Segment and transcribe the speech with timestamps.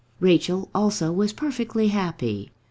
[0.19, 2.49] Rachel also was perfectly happy.